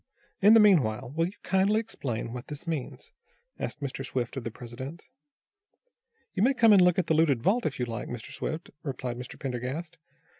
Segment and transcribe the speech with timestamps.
[0.41, 3.11] "In the meanwhile will you kindly explain, what this means?"
[3.59, 4.03] asked Mr.
[4.03, 5.05] Swift of the president.
[6.33, 8.31] "You may come and look at the looted vault, if you like, Mr.
[8.31, 9.39] Swift," replied Mr.
[9.39, 9.99] Pendergast.